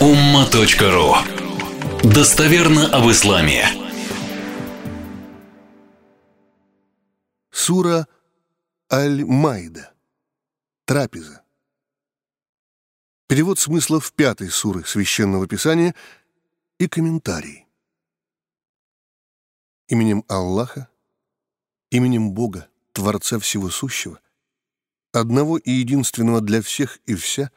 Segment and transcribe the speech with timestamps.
[0.00, 1.16] umma.ru
[2.04, 3.66] Достоверно об исламе.
[7.50, 8.06] Сура
[8.92, 9.92] Аль-Майда.
[10.84, 11.42] Трапеза.
[13.26, 15.96] Перевод смыслов пятой суры Священного Писания
[16.78, 17.66] и комментарий.
[19.88, 20.88] Именем Аллаха,
[21.90, 24.20] именем Бога, Творца Всего Сущего,
[25.10, 27.50] одного и единственного для всех и вся,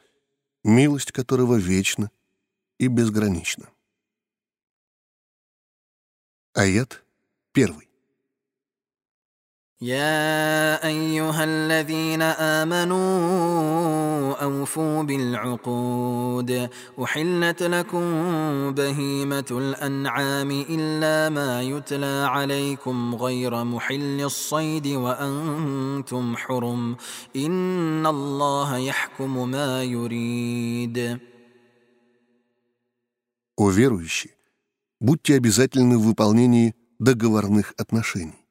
[0.64, 2.10] милость которого вечна
[2.81, 3.69] и безгранична.
[6.53, 7.03] Аят
[7.53, 7.87] первый.
[9.81, 12.97] يا ايها الذين امنوا
[14.43, 16.69] اوفوا بالعقود
[17.03, 18.03] احلت لكم
[18.73, 26.95] بهيمه الانعام الا ما يتلى عليكم غير محل الصيد وانتم حرم
[27.35, 31.19] ان الله يحكم ما يريد
[33.62, 34.34] О верующие,
[34.98, 38.44] будьте обязательны в выполнении договорных отношений.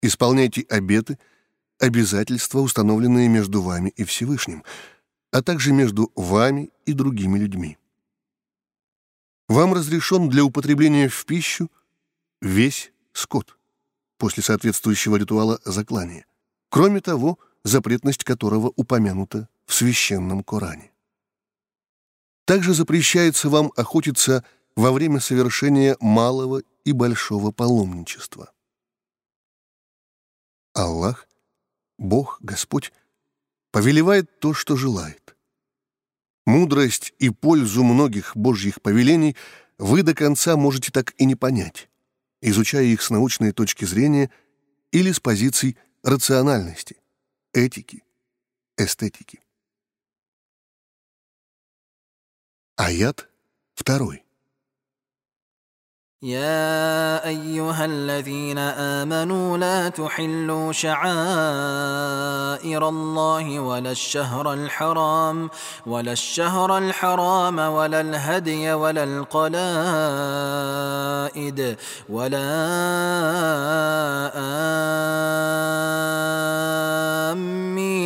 [0.00, 1.18] Исполняйте обеты,
[1.80, 4.62] обязательства, установленные между вами и Всевышним,
[5.32, 7.78] а также между вами и другими людьми.
[9.48, 11.68] Вам разрешен для употребления в пищу
[12.40, 13.58] весь скот
[14.18, 16.26] после соответствующего ритуала заклания,
[16.68, 20.92] кроме того, запретность которого упомянута в священном Коране.
[22.46, 24.44] Также запрещается вам охотиться
[24.76, 28.52] во время совершения малого и большого паломничества.
[30.72, 31.28] Аллах,
[31.98, 32.92] Бог, Господь,
[33.72, 35.36] повелевает то, что желает.
[36.46, 39.36] Мудрость и пользу многих Божьих повелений
[39.78, 41.88] вы до конца можете так и не понять,
[42.40, 44.30] изучая их с научной точки зрения
[44.92, 46.96] или с позиций рациональности,
[47.52, 48.04] этики,
[48.76, 49.40] эстетики.
[52.77, 53.29] Аят
[53.75, 54.23] второй.
[56.23, 61.01] يا ايها الذين امنوا لا تحلوا شعائر
[62.89, 65.49] الله ولا الشهر الحرام
[65.85, 69.57] ولا الشهر الحرام ولا الهدي ولا القلائد
[72.09, 72.51] ولا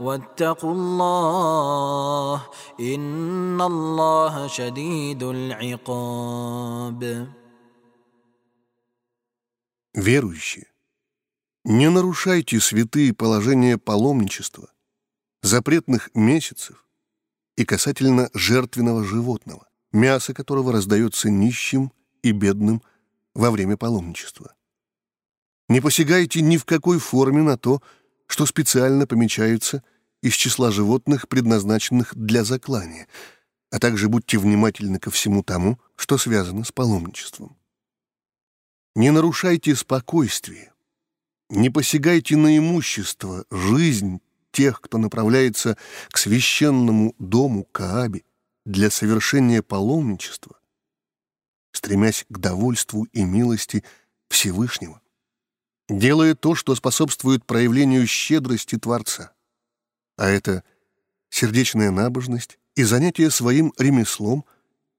[0.00, 2.42] واتقوا الله
[2.80, 7.28] ان الله شديد العقاب
[9.94, 10.68] Верующие,
[11.64, 14.70] не нарушайте святые положения паломничества,
[15.42, 16.86] запретных месяцев
[17.56, 21.92] и касательно жертвенного животного, мясо которого раздается нищим
[22.22, 22.82] и бедным
[23.34, 24.54] во время паломничества.
[25.68, 27.82] Не посягайте ни в какой форме на то,
[28.27, 29.83] что специально помечается
[30.21, 33.07] из числа животных, предназначенных для заклания,
[33.71, 37.57] а также будьте внимательны ко всему тому, что связано с паломничеством.
[38.95, 40.73] Не нарушайте спокойствие,
[41.49, 44.21] не посягайте на имущество, жизнь
[44.51, 45.77] тех, кто направляется
[46.09, 48.23] к священному дому Каабе
[48.65, 50.59] для совершения паломничества,
[51.71, 53.83] стремясь к довольству и милости
[54.29, 54.99] Всевышнего,
[55.89, 59.33] делая то, что способствует проявлению щедрости Творца.
[60.17, 60.63] А это
[61.29, 64.45] сердечная набожность и занятие своим ремеслом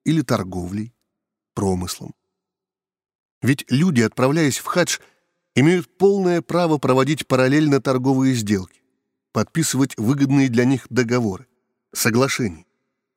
[0.04, 0.94] или торговлей,
[1.54, 2.14] промыслом.
[3.42, 4.98] Ведь люди, отправляясь в хадж,
[5.54, 8.82] имеют полное право проводить параллельно торговые сделки,
[9.32, 11.46] подписывать выгодные для них договоры,
[11.92, 12.66] соглашения,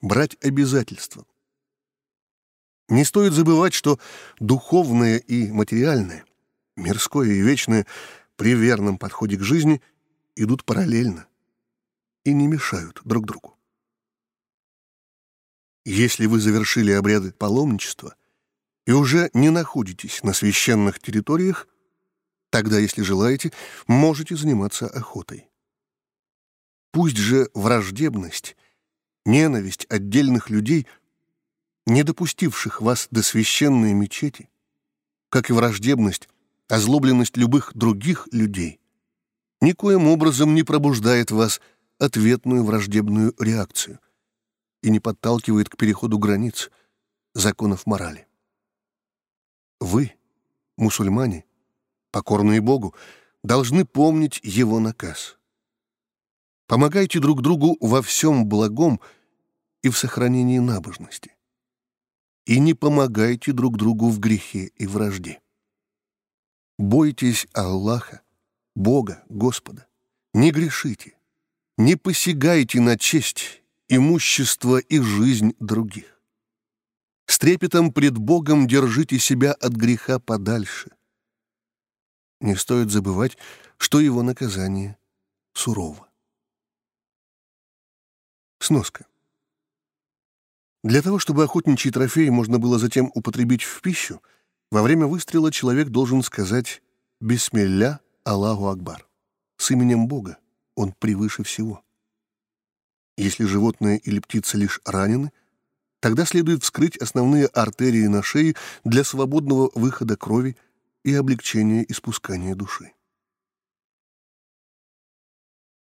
[0.02, 1.26] брать обязательства.
[2.90, 4.00] Не стоит забывать, что
[4.40, 6.26] духовное и материальное,
[6.82, 7.86] мирское и вечное
[8.36, 9.82] при верном подходе к жизни
[10.36, 11.28] идут параллельно
[12.24, 13.58] и не мешают друг другу.
[15.86, 18.16] Если вы завершили обряды паломничества
[18.86, 21.68] и уже не находитесь на священных территориях,
[22.50, 23.52] тогда, если желаете,
[23.88, 25.50] можете заниматься охотой.
[26.92, 28.56] Пусть же враждебность,
[29.26, 30.88] ненависть отдельных людей,
[31.86, 34.50] не допустивших вас до священной мечети,
[35.30, 36.28] как и враждебность,
[36.72, 38.80] озлобленность любых других людей,
[39.60, 41.60] никоим образом не пробуждает в вас
[42.00, 44.00] ответную враждебную реакцию,
[44.82, 46.72] и не подталкивает к переходу границ
[47.34, 48.26] законов морали.
[49.82, 50.14] Вы,
[50.78, 51.44] мусульмане,
[52.10, 52.96] покорные Богу,
[53.44, 55.38] должны помнить Его наказ.
[56.68, 59.02] Помогайте друг другу во всем благом
[59.82, 61.36] и в сохранении набожности.
[62.46, 65.41] И не помогайте друг другу в грехе и вражде.
[66.82, 68.24] Бойтесь Аллаха,
[68.76, 69.86] Бога, Господа.
[70.34, 71.16] Не грешите,
[71.78, 76.20] не посягайте на честь, имущество и жизнь других.
[77.28, 80.90] С трепетом пред Богом держите себя от греха подальше.
[82.40, 83.38] Не стоит забывать,
[83.78, 84.98] что его наказание
[85.54, 86.10] сурово.
[88.58, 89.06] Сноска.
[90.84, 94.20] Для того, чтобы охотничий трофей можно было затем употребить в пищу,
[94.72, 96.82] во время выстрела человек должен сказать
[97.20, 99.08] «Бисмилля Аллаху Акбар».
[99.58, 100.38] С именем Бога
[100.76, 101.84] он превыше всего.
[103.18, 105.32] Если животное или птица лишь ранены,
[106.00, 110.58] тогда следует вскрыть основные артерии на шее для свободного выхода крови
[111.04, 112.94] и облегчения испускания души.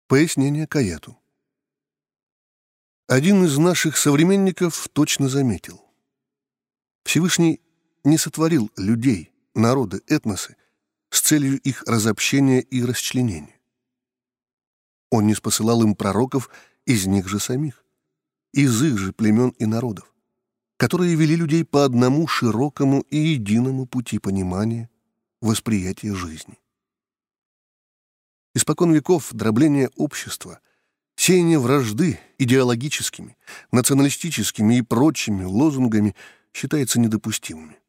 [0.07, 1.17] Пояснение к аяту.
[3.07, 5.81] Один из наших современников точно заметил.
[7.03, 7.62] Всевышний
[8.03, 10.55] не сотворил людей, народы, этносы
[11.09, 13.59] с целью их разобщения и расчленения.
[15.11, 16.49] Он не спосылал им пророков
[16.85, 17.85] из них же самих,
[18.51, 20.11] из их же племен и народов,
[20.77, 24.89] которые вели людей по одному широкому и единому пути понимания,
[25.39, 26.57] восприятия жизни.
[28.55, 30.59] Испокон веков дробление общества,
[31.15, 33.37] сеяние вражды идеологическими,
[33.71, 36.15] националистическими и прочими лозунгами
[36.53, 37.82] считается недопустимыми.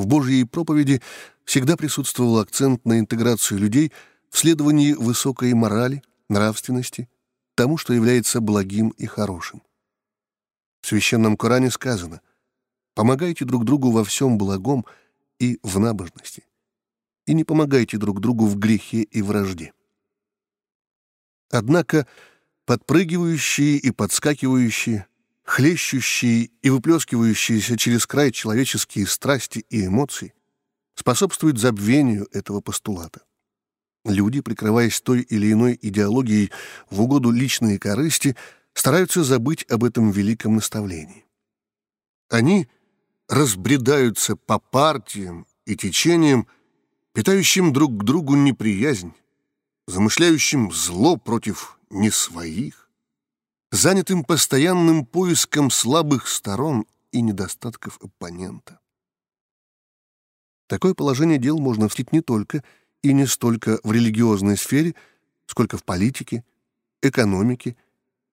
[0.00, 1.02] В Божьей проповеди
[1.44, 3.92] всегда присутствовал акцент на интеграцию людей
[4.30, 7.06] в следовании высокой морали, нравственности,
[7.54, 9.62] тому, что является благим и хорошим.
[10.80, 12.22] В Священном Коране сказано
[12.94, 14.86] «Помогайте друг другу во всем благом
[15.38, 16.44] и в набожности,
[17.26, 19.74] и не помогайте друг другу в грехе и вражде».
[21.50, 22.06] Однако
[22.64, 25.06] подпрыгивающие и подскакивающие,
[25.50, 30.32] хлещущие и выплескивающиеся через край человеческие страсти и эмоции
[30.94, 33.22] способствуют забвению этого постулата.
[34.04, 36.52] Люди, прикрываясь той или иной идеологией
[36.88, 38.36] в угоду личной корысти,
[38.74, 41.26] стараются забыть об этом великом наставлении.
[42.28, 42.68] Они
[43.28, 46.46] разбредаются по партиям и течениям,
[47.12, 49.14] питающим друг к другу неприязнь,
[49.88, 52.79] замышляющим зло против не своих,
[53.70, 58.80] занятым постоянным поиском слабых сторон и недостатков оппонента.
[60.66, 62.64] Такое положение дел можно встретить не только
[63.02, 64.94] и не столько в религиозной сфере,
[65.46, 66.44] сколько в политике,
[67.02, 67.76] экономике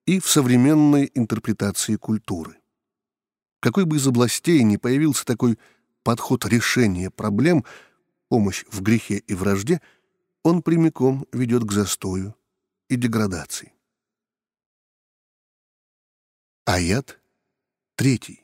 [0.06, 2.57] и в современной интерпретации культуры.
[3.60, 5.57] Какой бы из областей ни появился такой
[6.04, 7.63] подход решения проблем,
[8.28, 9.81] помощь в грехе и вражде,
[10.44, 12.36] он прямиком ведет к застою
[12.89, 13.76] и деградации.
[16.68, 17.18] Аят
[17.96, 18.44] третий.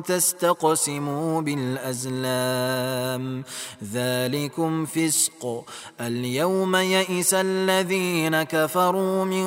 [0.00, 3.44] تستقسموا بالأزلام.
[3.92, 5.64] ذلكم فسق.
[6.00, 9.46] اليوم يئس الذين كفروا من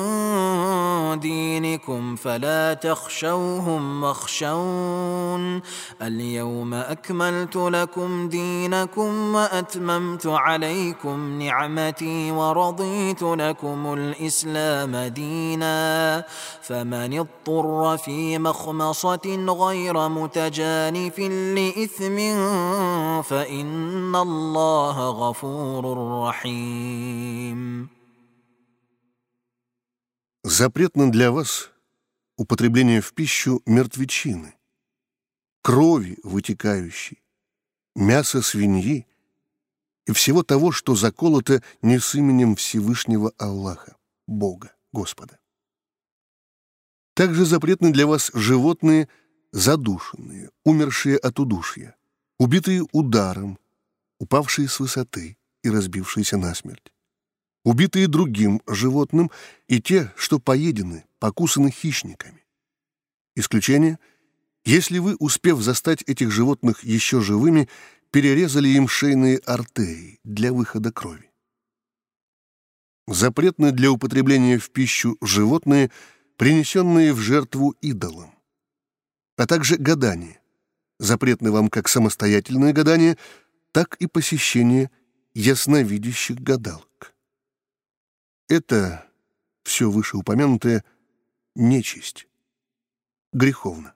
[1.20, 5.62] دينكم فلا تخشوهم واخشون.
[6.02, 16.24] اليوم أكملت لكم دينكم وأتممت عليكم نعمتي ورضيت لكم الإسلام دينا.
[16.62, 19.67] فمن اضطر في مخمصة غير
[20.09, 22.17] متجانف لإثم
[23.21, 25.83] فإن الله غفور
[26.27, 27.89] رحيم
[30.45, 31.71] Запретно для вас
[32.37, 34.53] употребление в пищу мертвечины,
[35.61, 37.23] крови вытекающей,
[37.95, 39.07] мяса свиньи
[40.05, 43.95] и всего того, что заколото не с именем Всевышнего Аллаха,
[44.27, 45.39] Бога, Господа.
[47.13, 49.07] Также запретны для вас животные
[49.52, 51.96] задушенные, умершие от удушья,
[52.38, 53.58] убитые ударом,
[54.18, 56.92] упавшие с высоты и разбившиеся насмерть,
[57.64, 59.30] убитые другим животным,
[59.66, 62.44] и те, что поедены, покусаны хищниками.
[63.34, 63.98] Исключение—
[64.68, 67.70] если вы, успев застать этих животных еще живыми,
[68.10, 71.30] перерезали им шейные артерии для выхода крови.
[73.06, 75.90] Запретны для употребления в пищу животные,
[76.36, 78.34] принесенные в жертву идолам,
[79.38, 80.40] а также гадание.
[80.98, 83.16] Запретны вам как самостоятельное гадание,
[83.70, 84.90] так и посещение
[85.32, 87.14] ясновидящих гадалок.
[88.48, 89.06] Это
[89.62, 90.84] все вышеупомянутое
[91.54, 92.26] нечисть,
[93.32, 93.94] греховно.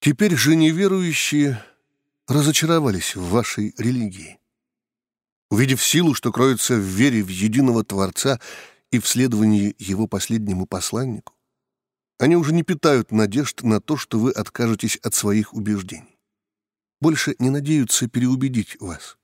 [0.00, 1.64] Теперь же неверующие
[2.28, 4.38] разочаровались в вашей религии.
[5.48, 8.40] Увидев силу, что кроется в вере в единого Творца
[8.90, 11.34] и в следовании его последнему посланнику,
[12.20, 16.18] они уже не питают надежд на то, что вы откажетесь от своих убеждений.
[17.00, 19.16] Больше не надеются переубедить вас.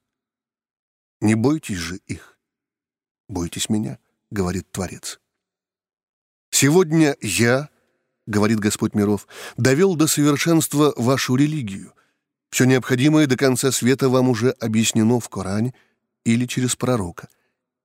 [1.20, 2.38] Не бойтесь же их.
[3.28, 3.98] Бойтесь меня,
[4.30, 5.20] говорит Творец.
[6.50, 7.68] Сегодня я—
[8.26, 11.92] говорит Господь миров,— довел до совершенства вашу религию.
[12.50, 15.74] Все необходимое до конца света вам уже объяснено в Коране
[16.24, 17.28] или через пророка,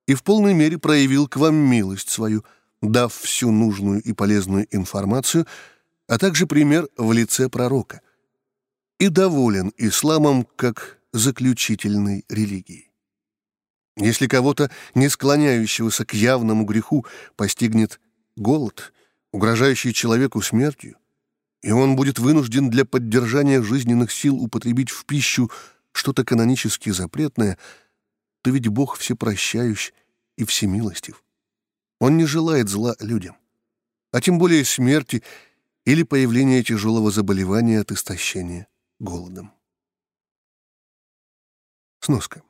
[0.08, 2.46] и в полной мере проявил к вам милость свою,
[2.82, 5.46] дав всю нужную и полезную информацию,
[6.08, 8.02] а также пример в лице пророка,
[9.00, 12.92] и доволен исламом как заключительной религией.
[13.98, 18.00] Если кого-то, не склоняющегося к явному греху, постигнет
[18.36, 18.94] голод—
[19.32, 20.98] угрожающий человеку смертью,
[21.62, 25.52] и он будет вынужден для поддержания жизненных сил употребить в пищу
[25.94, 27.58] что-то канонически запретное,
[28.42, 29.94] то ведь Бог всепрощающий
[30.38, 31.24] и всемилостив.
[32.02, 33.38] Он не желает зла людям,
[34.12, 35.22] а тем более смерти
[35.86, 38.68] или появления тяжелого заболевания от истощения
[38.98, 39.54] голодом.
[42.00, 42.42] Сноска.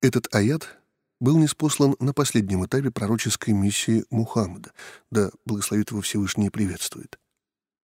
[0.00, 0.78] Этот аят
[1.20, 4.72] был неспослан на последнем этапе пророческой миссии Мухаммада,
[5.10, 7.20] да благословит его Всевышний приветствует.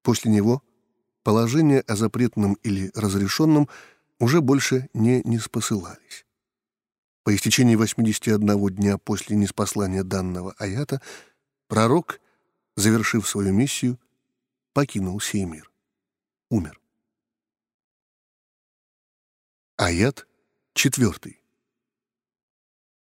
[0.03, 0.62] После него
[1.25, 3.69] положения о запретном или разрешенном
[4.19, 6.25] уже больше не неспосылались.
[7.25, 11.00] По истечении 81 дня после неспослания данного аята
[11.69, 12.21] пророк,
[12.76, 13.99] завершив свою миссию,
[14.73, 15.71] покинул сей мир.
[16.50, 16.81] Умер.
[19.76, 20.26] Аят
[20.75, 21.42] четвертый.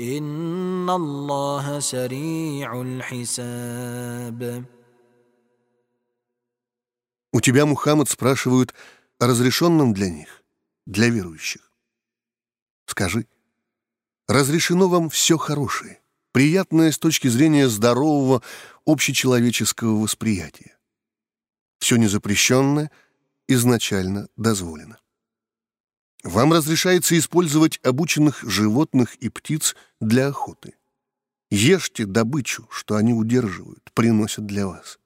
[0.00, 4.64] إن الله سريع الحساب
[7.32, 8.74] У тебя, Мухаммад, спрашивают
[9.18, 10.44] о разрешенном для них,
[10.86, 11.72] для верующих.
[12.86, 13.26] Скажи,
[14.28, 16.00] разрешено вам все хорошее,
[16.30, 18.40] приятное с точки зрения здорового
[18.86, 20.76] общечеловеческого восприятия.
[21.80, 22.92] Все незапрещенное
[23.48, 24.98] изначально дозволено.
[26.23, 30.75] Вам разрешается использовать обученных животных и птиц для охоты.
[31.49, 34.99] Ешьте добычу, что они удерживают, приносят для вас.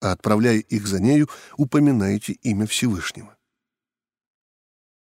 [0.00, 3.36] А отправляя их за нею, упоминайте имя Всевышнего.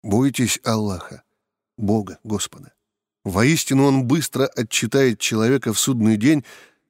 [0.03, 1.25] Бойтесь Аллаха,
[1.77, 2.73] Бога, Господа.
[3.25, 6.45] Воистину Он быстро отчитает человека в судный день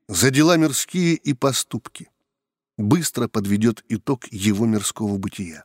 [0.08, 2.10] за дела мирские и поступки.
[2.76, 5.64] Быстро подведет итог его мирского бытия.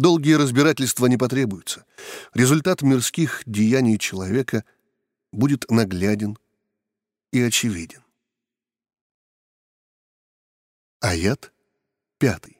[0.00, 1.84] Долгие разбирательства не потребуются.
[2.32, 4.64] Результат мирских деяний человека
[5.30, 6.38] будет нагляден
[7.32, 8.02] и очевиден.
[11.00, 11.52] Аят
[12.16, 12.59] пятый.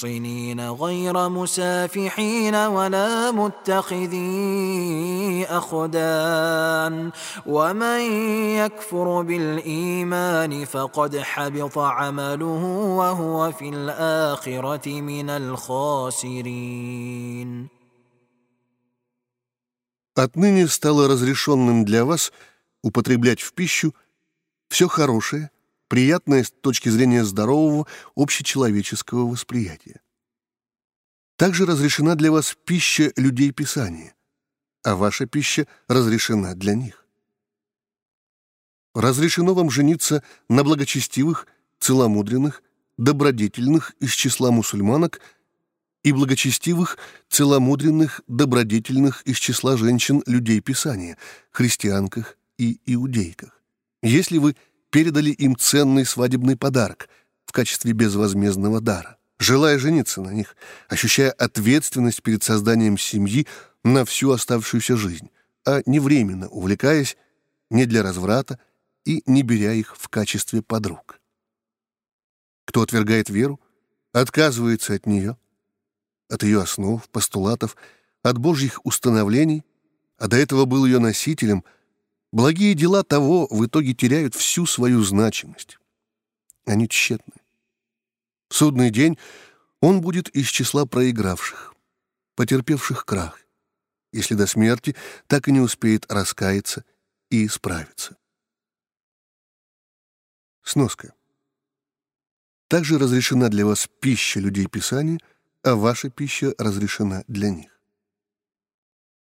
[0.00, 4.26] محصنين غير مسافحين ولا متخذي
[5.48, 7.10] أخدان
[7.46, 8.00] ومن
[8.56, 12.64] يكفر بالإيمان فقد حبط عمله
[13.00, 16.66] وهو في الآخرة من الخاسرين
[20.18, 22.32] Отныне стало разрешенным для вас
[22.82, 23.94] употреблять в пищу
[24.70, 25.50] все хорошее,
[25.91, 29.99] приятное с точки зрения здорового общечеловеческого восприятия.
[31.35, 34.15] Также разрешена для вас пища людей Писания,
[34.83, 37.05] а ваша пища разрешена для них.
[38.95, 41.45] Разрешено вам жениться на благочестивых,
[41.77, 42.63] целомудренных,
[42.97, 45.19] добродетельных из числа мусульманок
[46.03, 51.17] и благочестивых, целомудренных, добродетельных из числа женщин людей Писания,
[51.51, 53.61] христианках и иудейках.
[54.01, 54.55] Если вы
[54.91, 57.09] передали им ценный свадебный подарок
[57.45, 60.55] в качестве безвозмездного дара, желая жениться на них,
[60.87, 63.47] ощущая ответственность перед созданием семьи
[63.83, 65.31] на всю оставшуюся жизнь,
[65.65, 67.17] а не временно увлекаясь
[67.69, 68.59] не для разврата
[69.05, 71.19] и не беря их в качестве подруг.
[72.65, 73.59] Кто отвергает веру,
[74.13, 75.37] отказывается от нее,
[76.29, 77.75] от ее основ, постулатов,
[78.23, 79.63] от божьих установлений,
[80.17, 81.63] а до этого был ее носителем,
[82.31, 85.77] благие дела того в итоге теряют всю свою значимость.
[86.65, 87.33] Они тщетны.
[88.49, 89.17] В судный день
[89.79, 91.73] он будет из числа проигравших,
[92.35, 93.39] потерпевших крах,
[94.11, 94.95] если до смерти
[95.27, 96.85] так и не успеет раскаяться
[97.29, 98.17] и исправиться.
[100.63, 101.13] Сноска.
[102.67, 105.19] Также разрешена для вас пища людей Писания,
[105.63, 107.71] а ваша пища разрешена для них.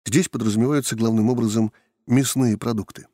[0.06, 1.72] Здесь подразумеваются главным образом
[2.06, 3.06] мясные продукты.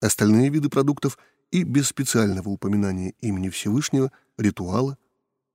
[0.00, 1.18] Остальные виды продуктов
[1.50, 4.98] и без специального упоминания имени Всевышнего, ритуала,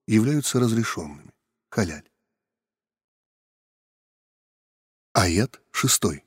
[0.08, 1.34] являются разрешенными.
[1.70, 2.10] Халяль.
[5.14, 6.24] Аят шестой.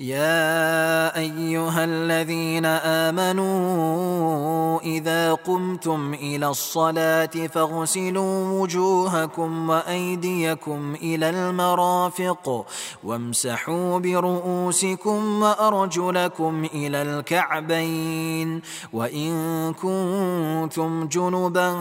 [0.00, 2.64] يا أيها الذين
[3.04, 12.66] آمنوا إذا قمتم إلى الصلاة فاغسلوا وجوهكم وأيديكم إلى المرافق
[13.04, 18.62] وامسحوا برؤوسكم وأرجلكم إلى الكعبين
[18.92, 19.32] وإن
[19.72, 21.78] كنتم جنبا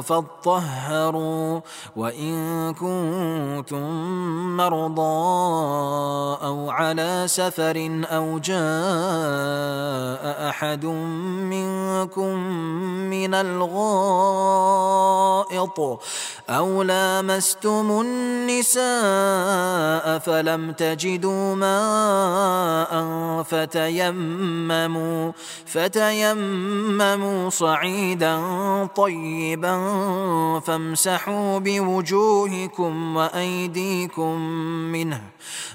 [0.00, 1.60] فاطهروا
[1.96, 2.34] وإن
[2.74, 3.86] كنتم
[4.56, 5.02] مرضى
[6.46, 8.62] أو على سفر سفر أو جاء
[10.48, 12.36] أحد منكم
[13.10, 13.80] من الغائط
[16.50, 18.82] أو لامستم النساء
[20.18, 22.92] فلم تجدوا ماء
[23.42, 25.32] فتيمموا
[25.66, 28.42] فتيمموا صعيدا
[28.96, 29.80] طيبا
[30.60, 34.38] فامسحوا بوجوهكم وأيديكم
[34.92, 35.22] منه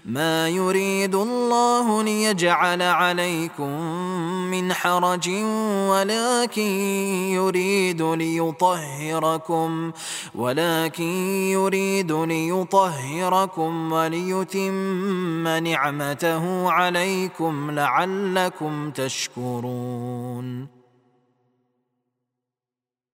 [0.06, 3.81] ما يريد الله ليجعل عليكم
[4.51, 5.29] من حرج
[5.89, 6.71] ولكن
[7.33, 9.93] يريد ليطهركم
[10.35, 11.13] ولكن
[11.53, 20.69] يريد ليطهركم وليتم نعمته عليكم لعلكم تشكرون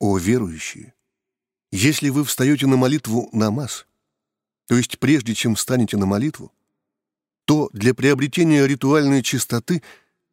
[0.00, 0.94] О верующие!
[1.72, 3.86] Если вы встаете на молитву намаз,
[4.68, 6.52] то есть прежде чем встанете на молитву,
[7.45, 9.81] то для приобретения ритуальной чистоты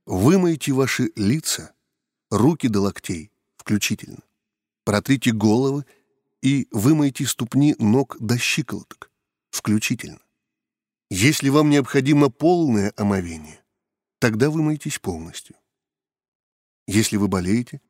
[0.07, 1.75] вымойте ваши лица,
[2.31, 4.20] руки до локтей, включительно.
[4.85, 5.85] Протрите головы
[6.42, 9.11] и вымойте ступни ног до щиколоток,
[9.51, 10.20] включительно.
[11.11, 13.62] Если вам необходимо полное омовение,
[14.20, 15.57] тогда вымойтесь полностью.
[16.87, 17.81] Если вы болеете,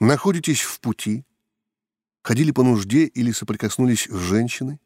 [0.00, 1.24] находитесь в пути,
[2.22, 4.80] ходили по нужде или соприкоснулись с женщиной,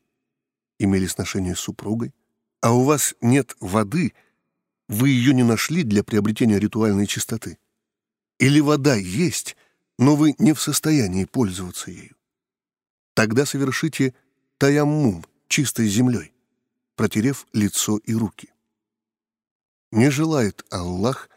[0.79, 2.13] имели сношение с супругой,
[2.61, 4.15] а у вас нет воды,
[4.89, 7.59] вы ее не нашли для приобретения ритуальной чистоты.
[8.39, 9.57] Или вода есть,
[9.99, 12.17] но вы не в состоянии пользоваться ею.
[13.15, 14.15] Тогда совершите
[14.59, 16.33] таяммум чистой землей,
[16.95, 18.51] протерев лицо и руки.
[19.91, 21.29] Не желает Аллах,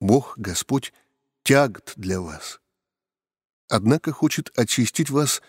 [0.00, 0.92] Бог, Господь,
[1.42, 2.60] тягот для вас.
[3.68, 5.42] Однако хочет очистить вас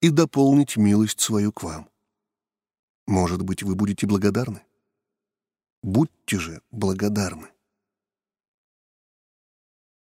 [0.00, 1.88] и дополнить милость свою к вам.
[3.10, 4.62] Может быть, вы будете благодарны?
[5.82, 7.48] Будьте же благодарны.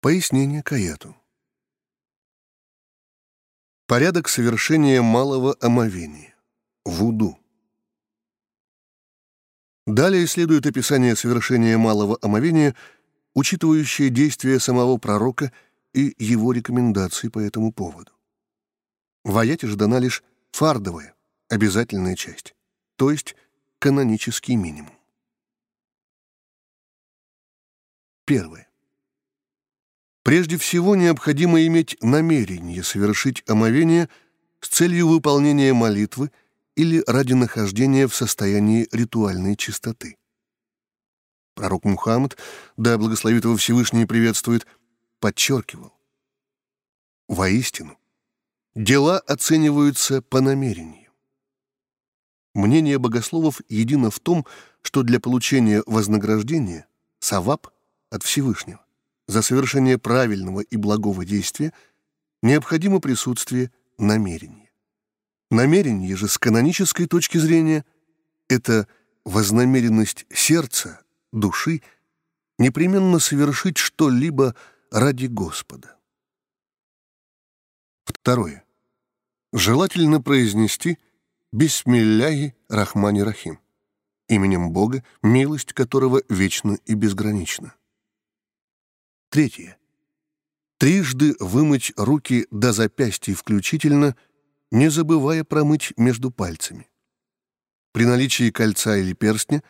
[0.01, 1.15] Пояснение к аяту.
[3.87, 6.35] Порядок совершения малого омовения.
[6.87, 7.39] Вуду.
[9.87, 12.75] Далее следует описание совершения малого омовения,
[13.35, 15.53] учитывающее действия самого пророка
[15.93, 18.13] и его рекомендации по этому поводу.
[19.25, 21.15] В аяте же дана лишь фардовая,
[21.51, 22.54] обязательная часть
[22.97, 23.35] то есть
[23.79, 24.93] канонический минимум.
[28.25, 28.69] Первое.
[30.23, 34.09] Прежде всего необходимо иметь намерение совершить омовение
[34.61, 36.31] с целью выполнения молитвы
[36.77, 40.17] или ради нахождения в состоянии ритуальной чистоты.
[41.55, 42.39] Пророк Мухаммад,
[42.79, 44.67] да благословит его Всевышний приветствует,
[45.21, 45.93] подчеркивал.
[47.29, 47.99] Воистину,
[48.75, 51.04] дела оцениваются по намерению.
[52.55, 54.47] Мнение богословов едино в том,
[54.83, 56.87] что для получения вознаграждения
[57.19, 57.69] саваб
[58.11, 58.81] от Всевышнего
[59.27, 61.73] за совершение правильного и благого действия
[62.43, 64.71] необходимо присутствие намерения.
[65.51, 67.85] Намерение же с канонической точки зрения—
[68.49, 68.87] это
[69.25, 71.01] вознамеренность сердца,
[71.33, 71.83] души,
[72.59, 74.55] непременно совершить что-либо
[74.91, 75.97] ради Господа.
[78.05, 78.65] Второе.
[79.53, 80.99] Желательно произнести
[81.55, 83.61] «Бисмилляхи Рахмани Рахим»
[84.27, 87.77] именем Бога, милость которого вечна и безгранична.
[89.29, 89.79] Третье.
[90.79, 94.17] Трижды вымыть руки до запястья включительно,
[94.73, 96.91] не забывая промыть между пальцами.
[97.93, 99.63] При наличии кольца или перстня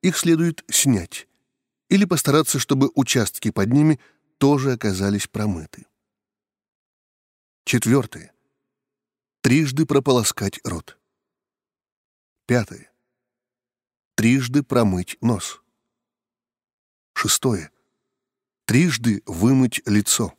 [0.00, 1.26] их следует снять
[1.88, 3.98] или постараться, чтобы участки под ними
[4.38, 5.86] тоже оказались промыты.
[7.64, 8.32] Четвертое.
[9.40, 11.01] Трижды прополоскать рот.
[12.52, 12.92] Пятое.
[14.14, 15.62] Трижды промыть нос.
[17.14, 17.70] Шестое.
[18.66, 20.34] Трижды вымыть лицо.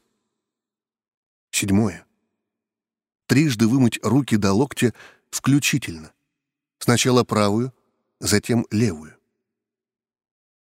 [1.50, 2.06] Седьмое.
[3.26, 4.94] Трижды вымыть руки до локтя
[5.32, 6.14] включительно.
[6.78, 7.74] Сначала правую,
[8.20, 9.18] затем левую.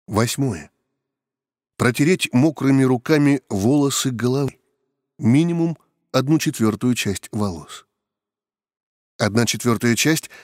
[0.08, 0.72] Восьмое.
[1.78, 4.60] Протереть мокрыми руками волосы головы.
[5.18, 5.78] Минимум
[6.12, 7.86] одну четвертую часть волос.
[9.18, 10.30] Одна четвертая часть—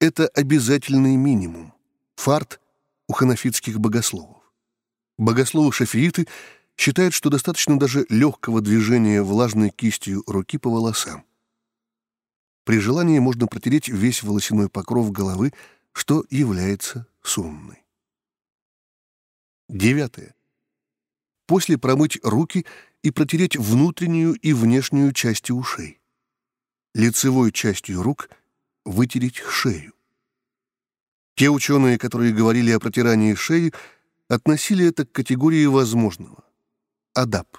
[0.00, 1.72] это обязательный минимум
[2.16, 2.60] фарт
[3.08, 4.42] у ханафитских богословов.
[5.18, 6.28] Богословы-шафииты
[6.76, 11.24] считают, что достаточно даже легкого движения влажной кистью руки по волосам.
[12.64, 15.52] При желании можно протереть весь волосяной покров головы,
[15.92, 17.84] что является сунной.
[19.68, 20.34] Девятое.
[21.46, 22.66] После промыть руки
[23.02, 26.00] и протереть внутреннюю и внешнюю части ушей.
[26.92, 28.28] Лицевой частью рук
[28.86, 29.92] вытереть шею.
[31.34, 33.74] Те ученые, которые говорили о протирании шеи,
[34.28, 36.44] относили это к категории возможного—
[37.14, 37.58] адап.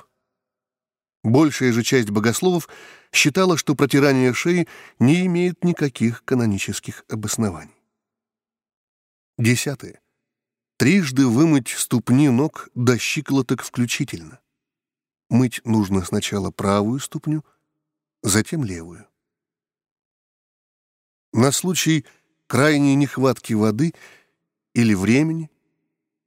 [1.24, 2.70] Большая же часть богословов
[3.12, 4.68] считала, что протирание шеи
[5.00, 7.76] не имеет никаких канонических обоснований.
[9.38, 10.02] Десятое.
[10.78, 14.40] Трижды вымыть ступни ног до щиколоток включительно.
[15.30, 17.44] Мыть нужно сначала правую ступню,
[18.24, 19.08] затем левую.
[21.38, 22.04] На случай
[22.48, 23.94] крайней нехватки воды
[24.74, 25.52] или времени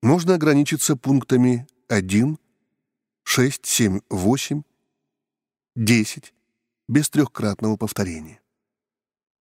[0.02, 2.38] можно ограничиться пунктами 1,
[3.24, 4.62] 6, 7, 8,
[5.74, 6.34] 10
[6.86, 8.40] без трехкратного повторения.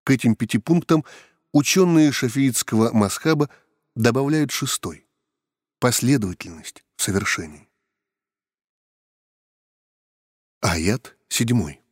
[0.04, 1.02] К этим пяти пунктам
[1.50, 3.48] ученые шафиитского масхаба
[3.94, 5.06] добавляют шестой—
[5.78, 7.70] последовательность в совершении.
[10.60, 11.83] Аят седьмой.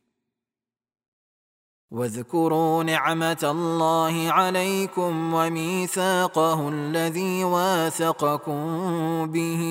[1.92, 8.60] واذكروا نعمة الله عليكم وميثاقه الذي واثقكم
[9.26, 9.62] به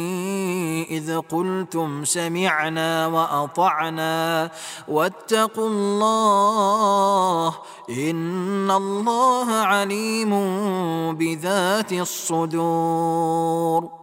[0.89, 4.52] إذ قلتم سمعنا وأطعنا
[4.88, 7.56] واتقوا الله
[7.89, 10.32] إن الله عليم
[11.15, 13.97] بذات الصدور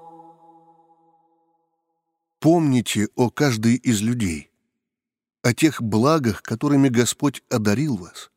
[2.45, 4.48] Помните о каждой из людей,
[5.42, 8.32] о тех благах, которыми Господь одарил вас,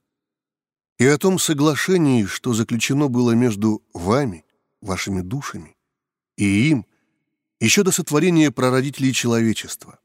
[0.98, 4.44] и о том соглашении, что заключено было между вами,
[4.80, 5.76] вашими душами,
[6.36, 6.86] и им,
[7.60, 9.98] еще до сотворения прародителей человечества,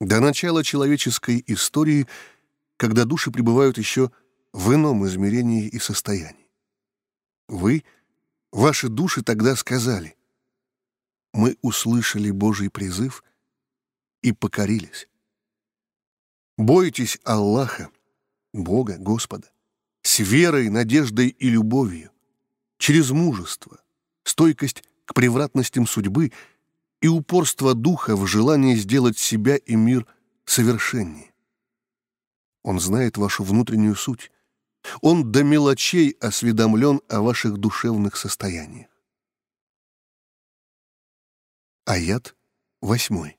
[0.00, 2.06] до начала человеческой истории,
[2.76, 4.10] когда души пребывают еще
[4.52, 6.50] в ином измерении и состоянии.
[7.48, 7.84] Вы,
[8.52, 10.16] ваши души тогда сказали,
[11.32, 13.22] «Мы услышали Божий призыв
[14.22, 15.08] и покорились».
[16.56, 17.90] Бойтесь Аллаха,
[18.52, 19.50] Бога, Господа,
[20.02, 22.10] с верой, надеждой и любовью,
[22.78, 23.80] через мужество,
[24.22, 26.32] стойкость к превратностям судьбы
[27.00, 30.06] и упорство духа в желании сделать себя и мир
[30.44, 31.32] совершеннее.
[32.62, 34.30] Он знает вашу внутреннюю суть.
[35.00, 38.88] Он до мелочей осведомлен о ваших душевных состояниях.
[41.84, 42.34] Аят
[42.80, 43.38] восьмой.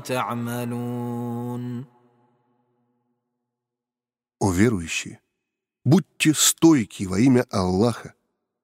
[0.00, 1.86] تعملون
[4.40, 5.20] О верующие,
[5.84, 8.14] будьте стойки во имя Аллаха,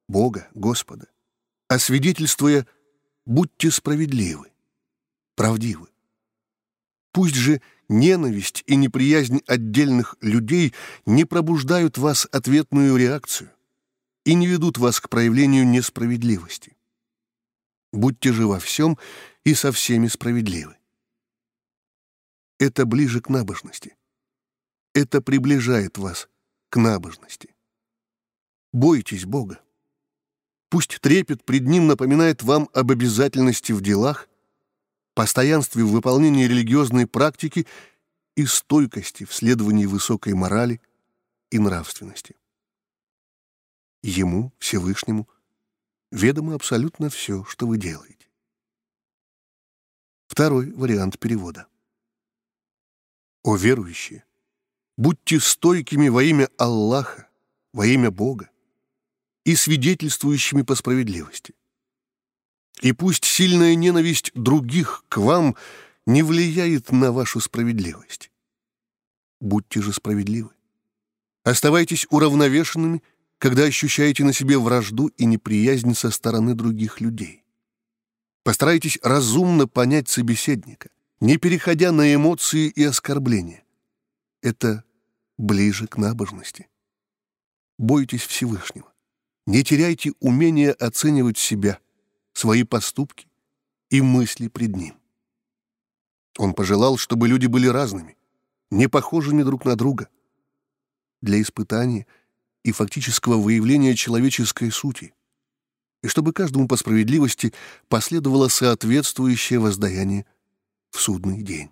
[0.09, 1.06] Бога, Господа,
[1.68, 2.66] а свидетельствуя,
[3.24, 4.52] будьте справедливы,
[5.37, 5.88] правдивы.
[7.12, 10.74] Пусть же ненависть и неприязнь отдельных людей
[11.06, 13.50] не пробуждают в вас ответную реакцию
[14.24, 16.76] и не ведут вас к проявлению несправедливости.
[17.92, 18.98] Будьте же во всем
[19.44, 20.76] и со всеми справедливы.
[22.57, 23.97] Это ближе к набожности.
[24.93, 26.29] Это приближает вас
[26.69, 27.53] к набожности.
[28.71, 29.59] Бойтесь Бога.
[30.69, 34.29] Пусть трепет пред Ним напоминает вам об обязательности в делах,
[35.13, 37.67] постоянстве в выполнении религиозной практики
[38.35, 40.81] и стойкости в следовании высокой морали
[41.51, 42.35] и нравственности.
[44.01, 45.27] Ему, Всевышнему,
[46.11, 48.29] ведомо абсолютно все, что вы делаете.
[50.27, 51.67] Второй вариант перевода.
[53.45, 54.23] О верующие,
[54.97, 57.27] будьте стойкими во имя Аллаха,
[57.73, 58.49] во имя Бога
[59.43, 61.53] и свидетельствующими по справедливости.
[62.81, 65.55] И пусть сильная ненависть других к вам
[66.08, 68.31] не влияет на вашу справедливость.
[69.39, 70.49] Будьте же справедливы.
[71.43, 73.03] Оставайтесь уравновешенными,
[73.38, 77.43] когда ощущаете на себе вражду и неприязнь со стороны других людей.
[78.41, 83.63] Постарайтесь разумно понять собеседника, не переходя на эмоции и оскорбления.
[84.41, 84.84] Это
[85.38, 86.69] ближе к набожности.
[87.78, 88.91] Бойтесь Всевышнего.
[89.45, 91.80] Не теряйте умения оценивать себя,
[92.34, 93.28] свои поступки
[93.89, 94.95] и мысли пред Ним.
[96.38, 98.17] Он пожелал, чтобы люди были разными,
[98.71, 100.10] не похожими друг на друга,
[101.21, 102.08] для испытания
[102.63, 105.13] и фактического выявления человеческой сути,
[106.04, 107.54] и чтобы каждому по справедливости
[107.88, 110.25] последовало соответствующее воздаяние
[110.94, 111.70] в судный день.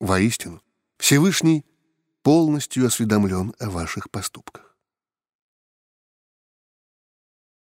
[0.00, 0.62] Воистину,
[0.98, 1.64] Всевышний
[2.22, 4.76] полностью осведомлен о ваших поступках.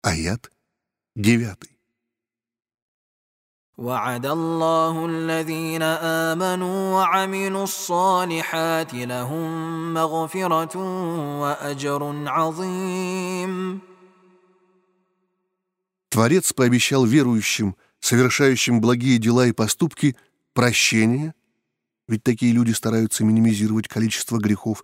[0.02, 0.50] Аят
[1.14, 1.76] девятый.
[3.78, 5.82] وعد الله الذين
[6.32, 10.76] آمنوا وعملوا الصالحات لهم مغفرة
[11.40, 13.80] وأجر عظيم
[16.08, 20.17] Творец пообещал верующим, совершающим благие дела и поступки,
[20.53, 21.33] прощение,
[22.07, 24.83] ведь такие люди стараются минимизировать количество грехов,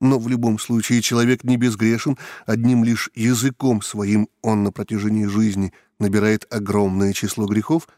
[0.00, 5.72] но в любом случае человек не безгрешен, одним лишь языком своим он на протяжении жизни
[5.98, 7.88] набирает огромное число грехов,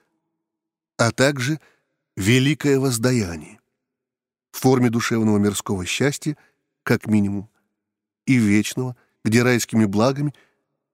[0.96, 1.60] а также
[2.16, 3.58] великое воздаяние
[4.52, 6.36] в форме душевного мирского счастья,
[6.82, 7.50] как минимум,
[8.26, 10.34] и вечного, где райскими благами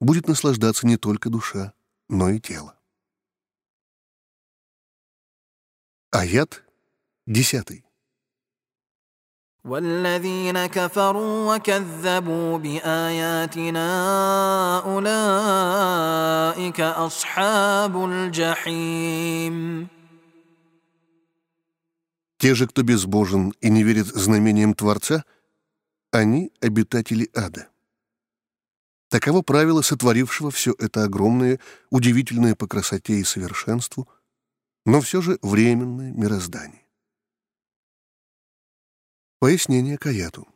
[0.00, 1.72] будет наслаждаться не только душа,
[2.08, 2.75] но и тело.
[6.15, 6.63] Аят
[7.27, 7.83] десятый.
[9.63, 13.89] والذين كفروا وكذبوا بآياتنا
[14.85, 19.87] أولئك أصحاب الجحيم
[22.39, 25.23] Те же, кто безбожен и не верит знамениям Творца,
[26.11, 27.67] они — обитатели ада.
[29.09, 31.59] Таково правило сотворившего все это огромное,
[31.91, 34.09] удивительное по красоте и совершенству,
[34.86, 36.86] но все же временное мироздание.
[39.40, 40.48] Пояснение Каяту.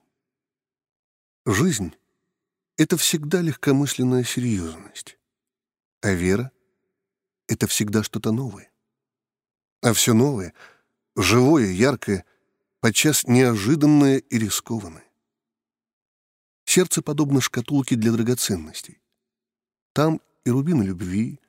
[1.45, 1.95] Жизнь—
[2.77, 5.19] это всегда легкомысленная серьезность,
[6.01, 6.53] а вера—
[7.49, 8.71] это всегда что-то новое.
[9.83, 10.55] А все новое—
[11.17, 12.25] живое, яркое,
[12.79, 15.05] подчас неожиданное и рискованное.
[16.67, 19.03] Сердце подобно шкатулке для драгоценностей.
[19.93, 21.41] Там и рубины любви,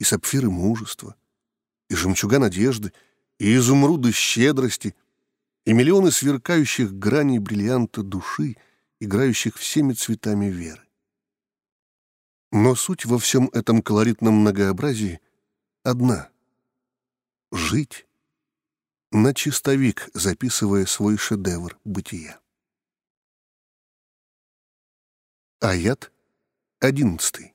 [0.00, 1.16] и сапфиры мужества,
[1.92, 2.92] и жемчуга надежды,
[3.38, 4.96] и изумруды щедрости,
[5.66, 8.56] и миллионы сверкающих граней бриллианта души,
[8.98, 10.82] играющих всеми цветами веры.
[12.50, 15.20] Но суть во всем этом колоритном многообразии
[15.82, 16.30] одна—
[17.52, 18.06] жить
[19.10, 22.40] на чистовик, записывая свой шедевр бытия.
[25.60, 26.10] Аят
[26.80, 27.54] одиннадцатый.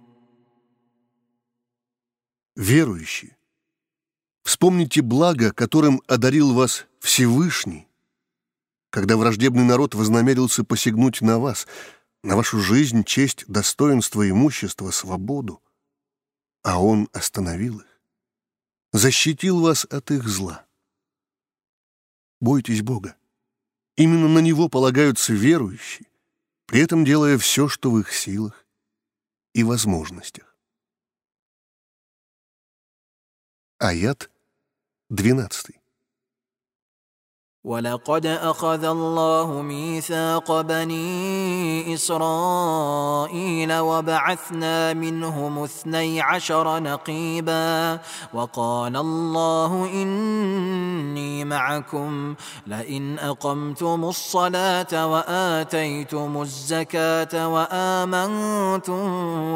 [2.61, 3.35] верующие,
[4.43, 7.87] вспомните благо, которым одарил вас Всевышний,
[8.91, 11.67] когда враждебный народ вознамерился посягнуть на вас,
[12.23, 15.61] на вашу жизнь, честь, достоинство, имущество, свободу,
[16.61, 18.01] а Он остановил их,
[18.93, 20.65] защитил вас от их зла.
[22.39, 23.15] Бойтесь Бога.
[23.97, 26.07] Именно на Него полагаются верующие,
[26.67, 28.65] при этом делая все, что в их силах
[29.53, 30.50] и возможностях.
[33.83, 34.29] Аят
[35.09, 35.80] 12.
[37.63, 47.99] ولقد أخذ الله ميثاق بني إسرائيل وبعثنا منهم اثني عشر نقيبا
[48.33, 52.35] وقال الله إني معكم
[52.67, 59.01] لئن أقمتم الصلاة وآتيتم الزكاة وآمنتم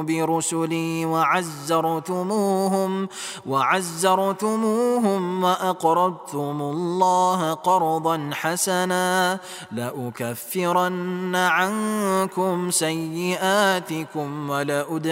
[0.06, 3.08] برسلي وعزرتموهم
[3.46, 9.40] وعزرتموهم وأقرضتم الله قرضا قرضا حسنا
[9.72, 15.12] لأكفرن عنكم سيئاتكم ولأدخلنكم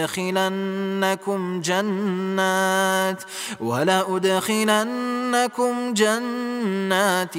[1.60, 3.22] جنات
[3.60, 4.74] ولأدخلنكم
[5.94, 7.34] جنات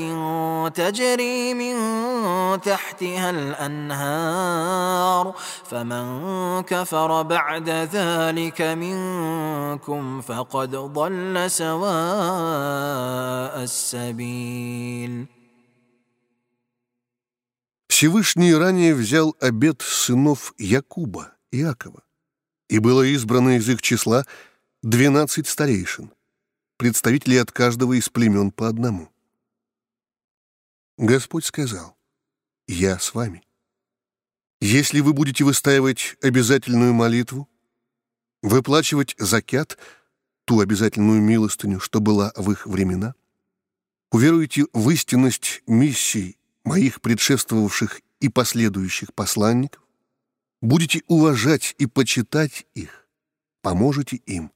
[0.77, 1.75] تجري من
[2.61, 11.85] تحتها الأنهار فمن كفر بعد ذلك منكم فقد ضل سواء
[13.63, 15.34] السبيل
[17.95, 22.03] Всевышний ранее взял обет сынов Якуба, Иакова,
[22.67, 24.25] и было избрано из их числа
[24.83, 26.11] двенадцать старейшин,
[26.75, 29.13] представителей от каждого из племен по одному.
[30.97, 31.95] Господь сказал,
[32.67, 33.43] «Я с вами.
[34.59, 37.47] Если вы будете выстаивать обязательную молитву,
[38.41, 39.77] выплачивать закят,
[40.43, 43.15] ту обязательную милостыню, что была в их времена,
[44.11, 49.81] уверуете в истинность миссии моих предшествовавших и последующих посланников,
[50.61, 53.07] будете уважать и почитать их,
[53.61, 54.51] поможете им,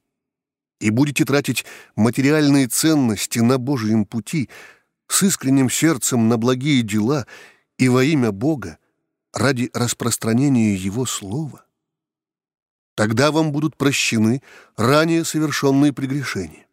[0.79, 4.49] и будете тратить материальные ценности на Божьем пути
[5.07, 7.27] с искренним сердцем на благие дела
[7.77, 8.77] и во имя Бога
[9.33, 11.65] ради распространения Его Слова,
[12.95, 14.41] тогда вам будут прощены
[14.75, 16.68] ранее совершенные прегрешения.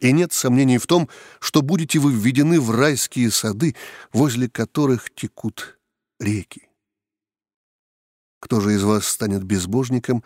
[0.00, 1.08] И нет сомнений в том,
[1.40, 3.76] что будете вы введены в райские сады,
[4.12, 5.78] возле которых текут
[6.18, 6.68] реки.
[8.40, 10.24] Кто же из вас станет безбожником,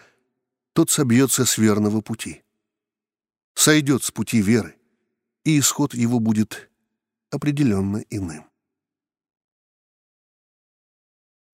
[0.72, 2.44] тот собьется с верного пути.
[3.54, 4.76] Сойдет с пути веры,
[5.44, 6.70] и исход его будет
[7.30, 8.48] определенно иным.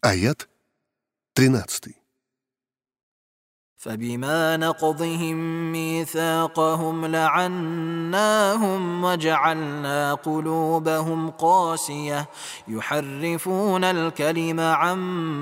[0.03, 0.49] Аят
[1.35, 2.00] 13.
[3.81, 5.37] فبما نقضهم
[5.73, 12.29] ميثاقهم لعناهم وجعلنا قلوبهم قاسية.
[12.69, 14.99] يحرفون الكلم عن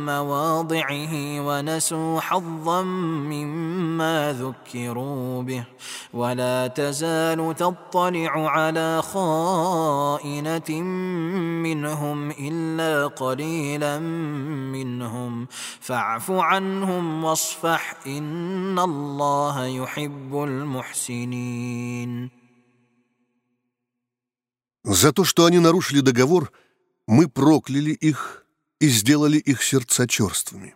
[0.06, 5.64] مواضعه ونسوا حظا مما ذكروا به.
[6.12, 10.82] ولا تزال تطلع على خائنة
[11.62, 15.46] منهم إلا قليلا منهم.
[15.80, 22.31] فاعف عنهم واصفح إن إن الله يحب المحسنين
[24.85, 26.51] За то, что они нарушили договор,
[27.07, 28.45] мы прокляли их
[28.79, 30.75] и сделали их сердца черствыми.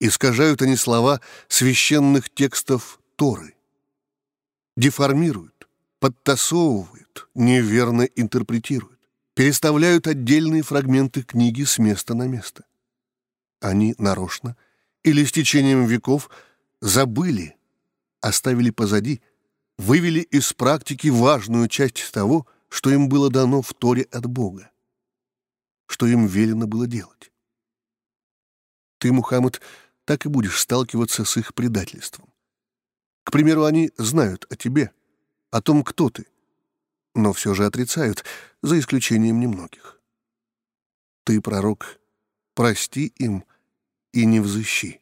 [0.00, 3.54] Искажают они слова священных текстов Торы.
[4.76, 5.68] Деформируют,
[6.00, 8.98] подтасовывают, неверно интерпретируют,
[9.34, 12.64] переставляют отдельные фрагменты книги с места на место.
[13.60, 14.61] Они нарочно –
[15.03, 16.29] или с течением веков
[16.81, 17.57] забыли,
[18.21, 19.21] оставили позади,
[19.77, 24.71] вывели из практики важную часть того, что им было дано в Торе от Бога,
[25.87, 27.31] что им велено было делать.
[28.97, 29.61] Ты, Мухаммад,
[30.05, 32.33] так и будешь сталкиваться с их предательством.
[33.23, 34.91] К примеру, они знают о тебе,
[35.51, 36.25] о том, кто ты,
[37.15, 38.23] но все же отрицают,
[38.61, 40.01] за исключением немногих.
[41.25, 41.99] Ты, пророк,
[42.53, 43.45] прости им
[44.13, 45.01] и не взыщи.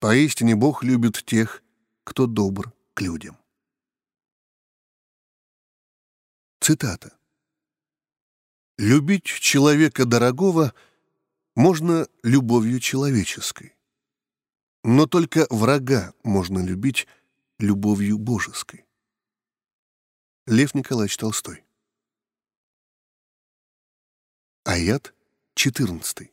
[0.00, 1.62] Поистине Бог любит тех,
[2.02, 3.38] кто добр к людям.
[6.60, 7.16] Цитата.
[8.78, 10.74] «Любить человека дорогого
[11.54, 13.76] можно любовью человеческой,
[14.82, 17.06] но только врага можно любить
[17.58, 18.86] любовью божеской».
[20.46, 21.64] Лев Николаевич Толстой.
[24.64, 25.14] Аят
[25.54, 26.32] 14.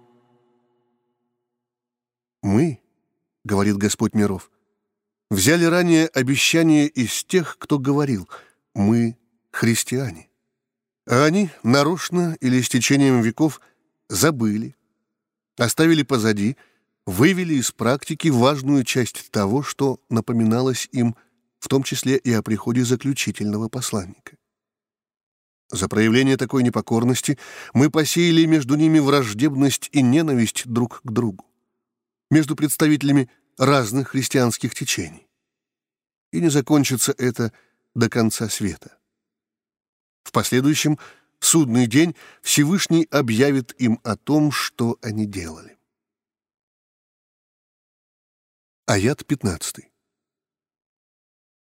[2.41, 2.79] Мы,
[3.43, 4.49] говорит Господь миров,
[5.29, 8.27] взяли ранее обещание из тех, кто говорил
[8.73, 9.17] «мы
[9.51, 10.29] христиане».
[11.07, 13.61] А они нарочно или с течением веков
[14.09, 14.75] забыли,
[15.57, 16.57] оставили позади,
[17.05, 21.15] вывели из практики важную часть того, что напоминалось им,
[21.59, 24.37] в том числе и о приходе заключительного посланника.
[25.69, 27.37] За проявление такой непокорности
[27.73, 31.50] мы посеяли между ними враждебность и ненависть друг к другу
[32.31, 33.29] между представителями
[33.59, 35.27] разных христианских течений.
[36.31, 37.53] И не закончится это
[37.93, 38.97] до конца света.
[40.23, 40.97] В последующем
[41.39, 45.77] судный день Всевышний объявит им о том, что они делали.
[48.87, 49.90] Аят 15.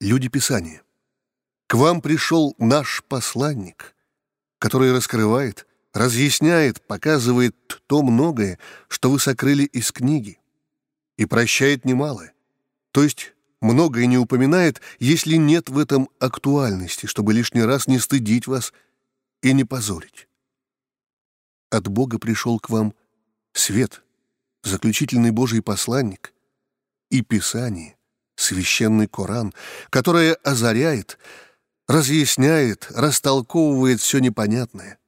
[0.00, 0.82] Люди Писания.
[1.66, 3.94] К вам пришел наш посланник,
[4.58, 10.38] который раскрывает, разъясняет, показывает то многое, что вы сокрыли из книги,
[11.16, 12.34] и прощает немалое,
[12.92, 18.46] то есть многое не упоминает, если нет в этом актуальности, чтобы лишний раз не стыдить
[18.46, 18.72] вас
[19.42, 20.28] и не позорить.
[21.70, 22.94] От Бога пришел к вам
[23.52, 24.02] свет,
[24.62, 26.32] заключительный Божий посланник
[27.10, 27.95] и Писание,
[28.36, 29.52] священный Коран,
[29.90, 31.18] которое озаряет,
[31.88, 34.98] разъясняет, растолковывает все непонятное.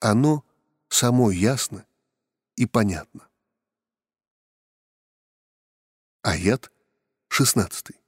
[0.00, 0.44] Оно
[0.88, 1.86] само ясно
[2.56, 3.28] и понятно.
[6.22, 6.70] Аят
[7.28, 8.05] 16.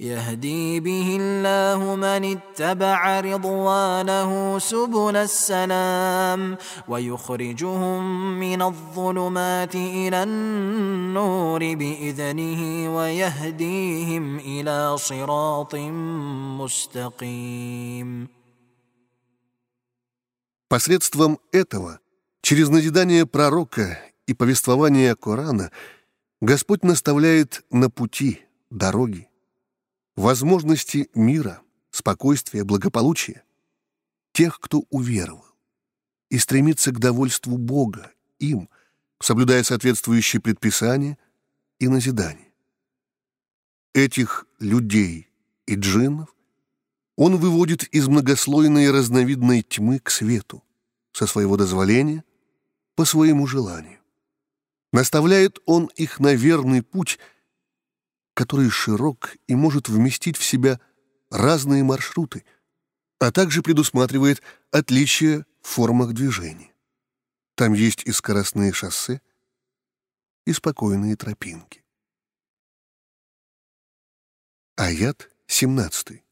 [0.00, 6.56] يهدي به الله من اتبع رضوانه سبل السلام
[6.88, 8.00] ويخرجهم
[8.40, 15.74] من الظلمات الى النور باذنه ويهديهم الى صراط
[16.60, 18.28] مستقيم
[20.68, 22.00] Посредством этого,
[22.42, 25.70] через назидание пророка и повествование Корана,
[26.40, 29.27] Господь наставляет на пути, дороги,
[30.19, 31.61] возможности мира,
[31.91, 33.43] спокойствия, благополучия
[34.33, 35.45] тех, кто уверовал
[36.29, 38.69] и стремится к довольству Бога им,
[39.21, 41.17] соблюдая соответствующие предписания
[41.79, 42.53] и назидания.
[43.93, 45.29] Этих людей
[45.65, 46.35] и джиннов
[47.15, 50.63] он выводит из многослойной разновидной тьмы к свету,
[51.11, 52.23] со своего дозволения,
[52.95, 53.99] по своему желанию.
[54.91, 57.19] Наставляет он их на верный путь–
[58.39, 60.79] который широк и может вместить в себя
[61.29, 62.45] разные маршруты,
[63.19, 66.73] а также предусматривает отличия в формах движения.
[67.55, 69.21] Там есть и скоростные шоссе,
[70.45, 71.83] и спокойные тропинки.
[74.77, 76.23] Аят 17.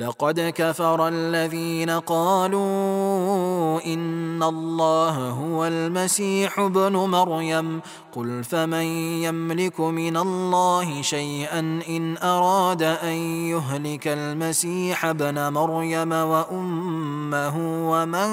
[0.00, 7.80] لقد كفر الذين قالوا إن الله هو المسيح ابن مريم.
[8.16, 8.84] قل فمن
[9.22, 13.16] يملك من الله شيئا إن أراد أن
[13.52, 17.54] يهلك المسيح ابن مريم وأمه
[17.90, 18.28] ومن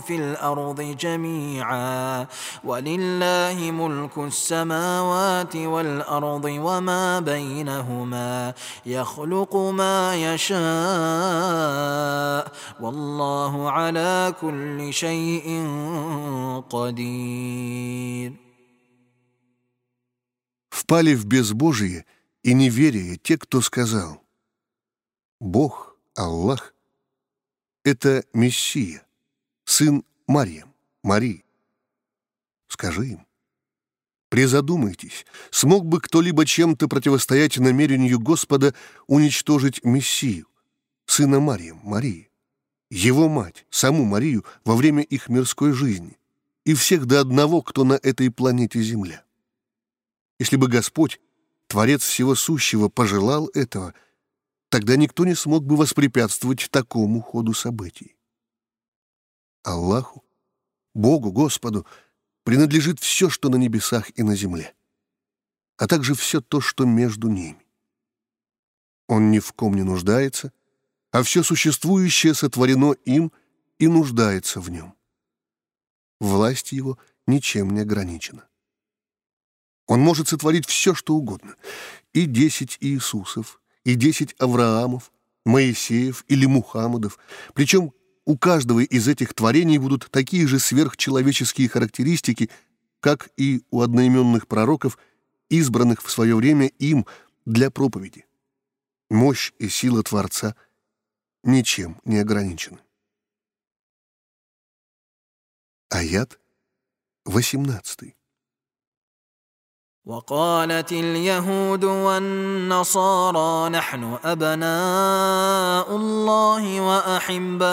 [0.00, 2.26] في الأرض جميعا.
[2.64, 8.52] ولله ملك السماوات والأرض وما بينهما.
[8.86, 10.57] يخلق ما يشاء يشاء
[12.79, 15.47] والله على كل شيء
[16.69, 18.47] قدير
[20.87, 22.05] впали в безбожие
[22.43, 24.23] и неверие те, кто сказал
[25.41, 26.73] «Бог, Аллах,
[27.83, 29.05] это Мессия,
[29.65, 31.43] сын Марьям, Марии».
[32.69, 33.27] Скажи им,
[34.32, 38.74] призадумайтесь, смог бы кто-либо чем-то противостоять намерению Господа
[39.06, 40.46] уничтожить Мессию,
[41.04, 42.30] сына Марьям, Марии,
[42.88, 46.16] его мать, саму Марию во время их мирской жизни
[46.64, 49.22] и всех до одного, кто на этой планете Земля.
[50.38, 51.20] Если бы Господь,
[51.66, 53.92] Творец всего сущего, пожелал этого,
[54.70, 58.16] тогда никто не смог бы воспрепятствовать такому ходу событий.
[59.62, 60.24] Аллаху,
[60.94, 61.86] Богу, Господу,
[62.44, 64.74] принадлежит все, что на небесах и на земле,
[65.76, 67.64] а также все то, что между ними.
[69.08, 70.52] Он ни в ком не нуждается,
[71.10, 73.32] а все существующее сотворено им
[73.78, 74.94] и нуждается в нем.
[76.20, 78.48] Власть его ничем не ограничена.
[79.86, 81.56] Он может сотворить все, что угодно.
[82.12, 85.12] И десять Иисусов, и десять Авраамов,
[85.44, 87.18] Моисеев или Мухаммадов.
[87.54, 87.92] Причем
[88.24, 92.50] у каждого из этих творений будут такие же сверхчеловеческие характеристики,
[93.00, 94.98] как и у одноименных пророков,
[95.48, 97.06] избранных в свое время им
[97.44, 98.26] для проповеди.
[99.10, 100.54] Мощь и сила Творца
[101.42, 102.78] ничем не ограничены.
[105.90, 106.38] Аят
[107.24, 108.14] 18.
[110.06, 117.72] وقالت اليهود والنصارى نحن أبناء الله وأحباؤه.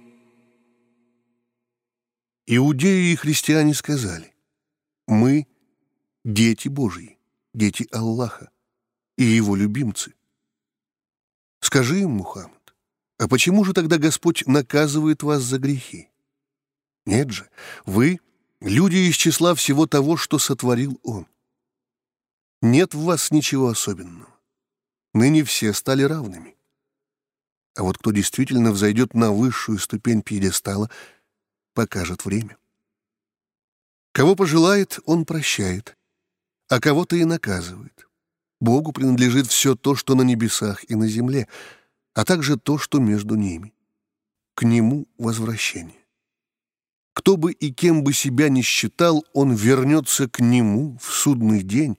[2.53, 4.35] Иудеи и христиане сказали,
[5.07, 5.47] «Мы—
[6.25, 7.17] дети Божьи,
[7.53, 8.51] дети Аллаха
[9.17, 10.15] и Его любимцы».
[11.61, 12.75] Скажи им, Мухаммад,
[13.17, 16.09] а почему же тогда Господь наказывает вас за грехи?
[17.05, 17.49] Нет же,
[17.85, 18.19] вы—
[18.59, 21.27] люди из числа всего того, что сотворил Он.
[22.61, 24.37] Нет в вас ничего особенного.
[25.13, 26.57] Ныне все стали равными.
[27.77, 30.91] А вот кто действительно взойдет на высшую ступень пьедестала—
[31.73, 32.57] покажет время.
[34.11, 35.97] Кого пожелает, он прощает,
[36.67, 38.07] а кого-то и наказывает.
[38.59, 41.47] Богу принадлежит все то, что на небесах и на земле,
[42.13, 43.73] а также то, что между ними.
[44.53, 46.05] К Нему возвращение.
[47.13, 51.97] Кто бы и кем бы себя ни считал, он вернется к Нему в судный день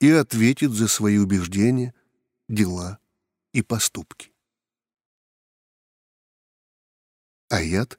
[0.00, 1.94] и ответит за свои убеждения,
[2.48, 2.98] дела
[3.52, 4.32] и поступки.
[7.48, 7.98] Аят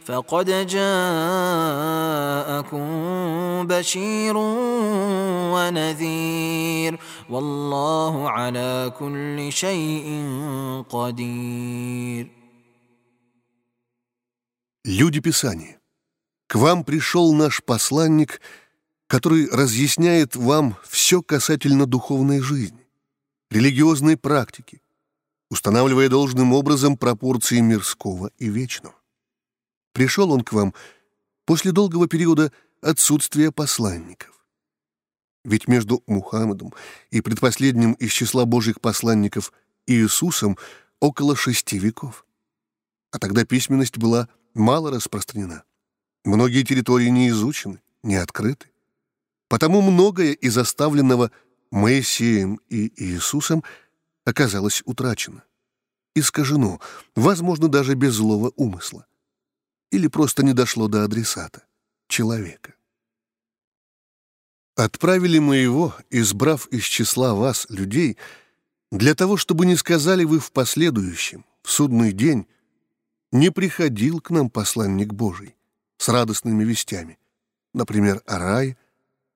[0.04, 0.86] فقد جاءكم
[3.66, 4.36] بشير
[5.54, 6.98] ونذير
[7.30, 10.24] والله على كل شيء
[10.90, 12.36] قدير
[14.88, 15.80] Люди Писания,
[16.46, 18.40] к вам пришел наш посланник,
[19.08, 22.86] который разъясняет вам все касательно духовной жизни,
[23.50, 24.80] религиозной практики,
[25.50, 28.94] устанавливая должным образом пропорции мирского и вечного.
[29.93, 30.73] Пришел он к вам
[31.45, 34.45] после долгого периода отсутствия посланников.
[35.43, 36.73] Ведь между Мухаммадом
[37.09, 39.51] и предпоследним из числа Божьих посланников
[39.87, 40.57] Иисусом
[40.99, 42.25] около шести веков.
[43.11, 45.63] А тогда письменность была мало распространена.
[46.23, 48.67] Многие территории не изучены, не открыты.
[49.49, 51.31] Потому многое из оставленного
[51.71, 53.63] Моисеем и Иисусом
[54.23, 55.43] оказалось утрачено,
[56.15, 56.79] искажено,
[57.15, 59.05] возможно, даже без злого умысла
[59.91, 61.63] или просто не дошло до адресата,
[62.07, 62.73] человека.
[64.75, 68.17] Отправили мы его, избрав из числа вас, людей,
[68.91, 72.47] для того, чтобы не сказали вы в последующем, в судный день,
[73.31, 75.55] не приходил к нам посланник Божий
[75.97, 77.19] с радостными вестями,
[77.73, 78.77] например, о рае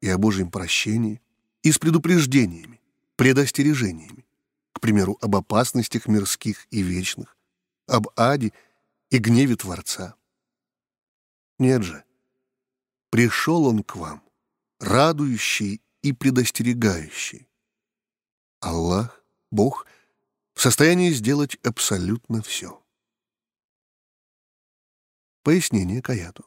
[0.01, 1.21] и о Божьем прощении,
[1.63, 2.81] и с предупреждениями,
[3.15, 4.25] предостережениями.
[4.71, 7.37] к примеру, об опасностях мирских и вечных,
[7.87, 8.51] об аде
[9.09, 10.15] и гневе Творца.
[11.57, 12.03] Нет же,
[13.09, 14.23] пришел он к вам,
[14.79, 17.47] радующий и предостерегающий.
[18.59, 19.85] Аллах, Бог,
[20.53, 22.83] в состоянии сделать абсолютно все.
[25.43, 26.45] Пояснение к аяту.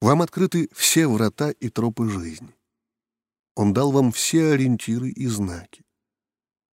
[0.00, 2.54] Вам открыты все врата и тропы жизни.
[3.54, 5.84] Он дал вам все ориентиры и знаки.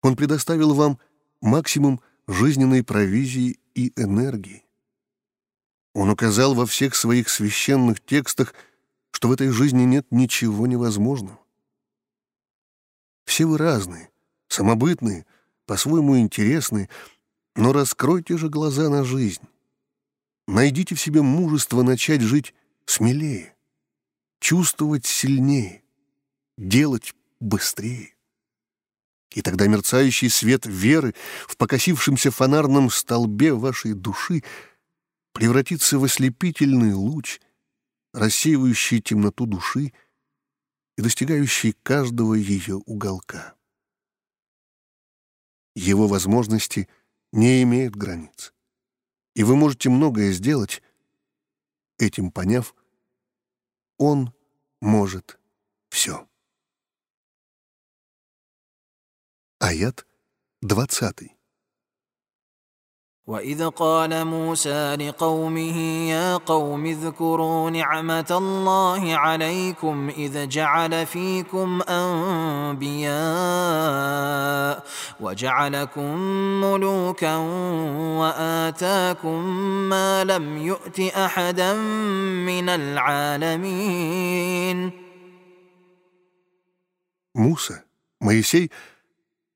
[0.01, 0.99] Он предоставил вам
[1.41, 4.65] максимум жизненной провизии и энергии.
[5.93, 8.53] Он указал во всех своих священных текстах,
[9.11, 11.39] что в этой жизни нет ничего невозможного.
[13.25, 14.09] Все вы разные,
[14.47, 15.25] самобытные,
[15.65, 16.89] по-своему интересные,
[17.55, 19.43] но раскройте же глаза на жизнь.
[20.47, 22.53] Найдите в себе мужество начать жить
[22.85, 23.55] смелее,
[24.39, 25.83] чувствовать сильнее,
[26.57, 28.15] делать быстрее.
[29.31, 31.15] И тогда мерцающий свет веры
[31.47, 34.43] в покосившемся фонарном столбе вашей души
[35.33, 37.41] превратится в ослепительный луч,
[38.13, 39.91] рассеивающий темноту души
[40.95, 43.55] и достигающий каждого ее уголка.
[45.75, 46.87] Его возможности
[47.31, 48.53] не имеют границ,
[49.35, 50.83] и вы можете многое сделать,
[51.97, 52.75] этим поняв,
[53.97, 54.33] он
[54.81, 55.39] может
[55.89, 56.27] все.
[59.59, 60.05] Аят
[60.61, 61.35] 20.
[63.28, 73.18] وإذ قال موسى لقومه يا قوم اذكروا نعمة الله عليكم إذ جعل فيكم أنبياء
[75.20, 76.16] وجعلكم
[76.60, 77.36] ملوكا
[78.20, 79.44] وآتاكم
[79.88, 81.74] ما لم يؤت أحدا
[82.48, 84.08] من العالمين
[87.34, 87.84] Муса,
[88.20, 88.72] Моисей,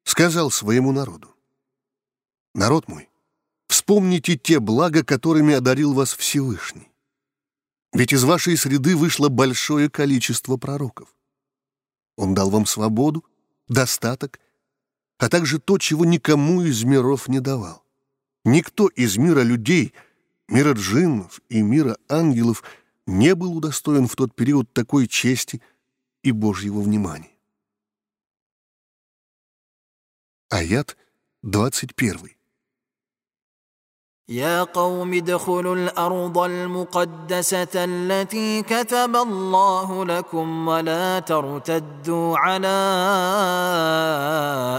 [0.05, 1.35] сказал своему народу,
[2.55, 3.09] «Народ мой,
[3.88, 6.92] Вспомните те блага, которыми одарил вас Всевышний.
[7.94, 11.16] Ведь из вашей среды вышло большое количество пророков.
[12.18, 13.24] Он дал вам свободу,
[13.70, 14.42] достаток,
[15.20, 17.82] а также то, чего никому из миров не давал.
[18.44, 19.94] Никто из мира людей,
[20.50, 22.64] мира джиннов и мира ангелов
[23.06, 25.62] не был удостоен в тот период такой чести
[26.24, 27.32] и Божьего внимания.
[30.50, 30.98] Аят
[31.44, 32.37] 21.
[34.33, 42.69] يا قوم ادخلوا الارض المقدسه التي كتب الله لكم ولا ترتدوا على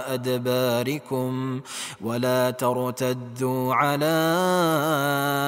[0.08, 1.62] ادباركم
[2.02, 4.16] ولا ترتدوا على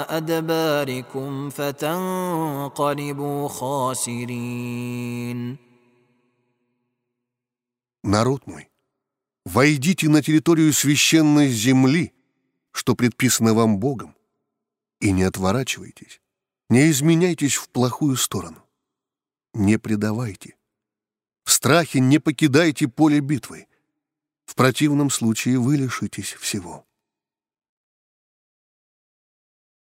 [0.10, 5.58] ادباركم فتنقلبوا خاسرين
[8.04, 8.70] Народ мой,
[9.46, 12.14] войдите на территорию священной земли,
[12.73, 14.17] что предписано вам Богом,
[15.01, 16.21] и не отворачивайтесь,
[16.69, 18.63] не изменяйтесь в плохую сторону,
[19.55, 20.57] не предавайте.
[21.45, 23.67] В страхе не покидайте поле битвы,
[24.45, 26.87] в противном случае вы лишитесь всего.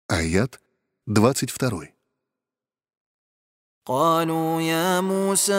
[0.09, 0.61] Аят
[1.07, 2.00] 22.
[3.90, 5.54] قالوا يا موسى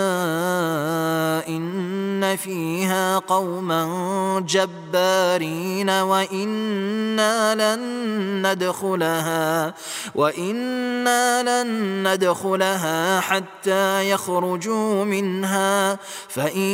[1.49, 9.75] إن فيها قوما جبارين وإنا لن ندخلها
[10.15, 11.69] وإنا لن
[12.13, 15.95] ندخلها حتى يخرجوا منها
[16.29, 16.71] فإن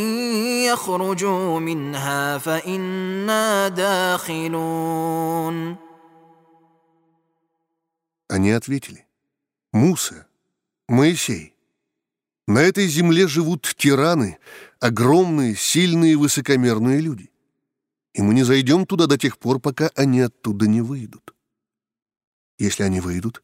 [0.64, 5.76] يخرجوا منها فإنا داخلون
[8.32, 9.04] Они ответили,
[9.74, 10.25] «Муса,
[10.87, 11.53] Моисей,
[12.47, 14.39] на этой земле живут тираны,
[14.79, 17.29] огромные, сильные высокомерные люди.
[18.13, 21.35] И мы не зайдем туда до тех пор, пока они оттуда не выйдут.
[22.57, 23.43] Если они выйдут,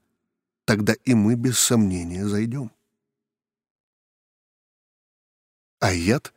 [0.65, 2.71] тогда и мы без сомнения зайдем.
[5.79, 6.33] Аят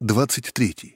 [0.00, 0.95] 23.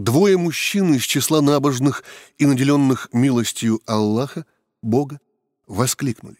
[0.00, 2.04] Двое мужчин из числа набожных
[2.38, 4.46] и наделенных милостью Аллаха,
[4.80, 5.20] Бога,
[5.66, 6.38] воскликнули.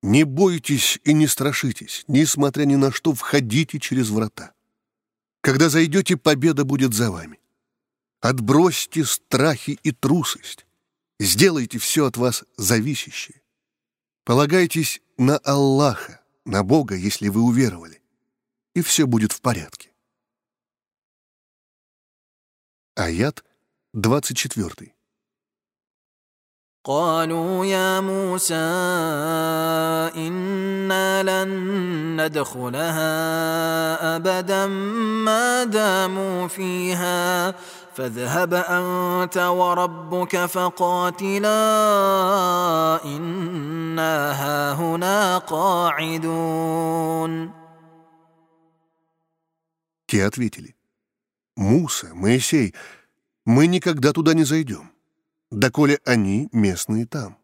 [0.00, 4.52] «Не бойтесь и не страшитесь, несмотря ни на что, входите через врата.
[5.40, 7.40] Когда зайдете, победа будет за вами.
[8.20, 10.64] Отбросьте страхи и трусость.
[11.18, 13.42] Сделайте все от вас зависящее.
[14.24, 18.00] Полагайтесь на Аллаха, на Бога, если вы уверовали,
[18.74, 19.87] и все будет в порядке.
[22.99, 23.39] Аят
[23.95, 24.87] 24.
[26.85, 28.55] قالوا يا موسى
[30.15, 31.51] انا لن
[32.21, 33.05] ندخلها
[34.15, 34.67] ابدا
[35.25, 37.51] ما داموا فيها
[37.95, 41.49] فاذهب انت وربك فقاتلا
[43.05, 46.83] انا هاهنا قاعدون
[50.07, 50.75] Те ответили,
[51.58, 52.72] «Муса, Моисей,
[53.44, 54.92] мы никогда туда не зайдем,
[55.50, 57.36] доколе они местные там.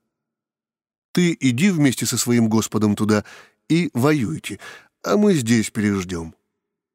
[1.11, 3.25] Ты иди вместе со своим Господом туда
[3.69, 4.61] и воюйте,
[5.03, 6.37] а мы здесь переждем,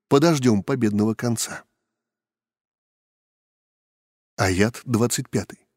[0.07, 1.65] подождем победного конца».
[4.38, 5.68] Аят 25.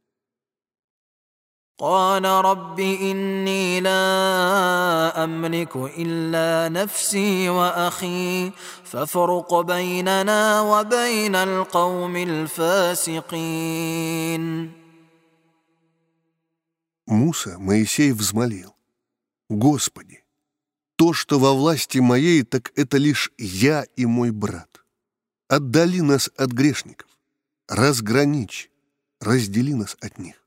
[1.79, 8.51] قال رب اني لا املك الا نفسي واخي
[8.83, 13.57] فافرق بيننا وبين القوم الفاسقين
[17.07, 18.75] Муса Моисей взмолил.
[19.49, 20.25] «Господи,
[20.97, 24.83] то, что во власти моей, так это лишь я и мой брат.
[25.47, 27.07] Отдали нас от грешников,
[27.69, 28.69] разграничь,
[29.21, 30.40] раздели нас от них».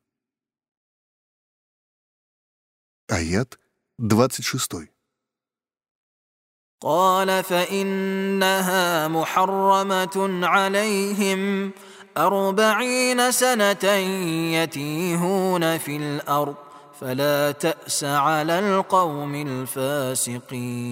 [3.11, 3.59] Аят
[3.99, 4.89] 26.
[6.83, 11.73] قال فانها محرمه عليهم
[12.17, 13.85] اربعين سنه
[14.55, 16.57] يتيهون في الارض
[17.01, 20.91] فلا تاس على القوم الفاسقين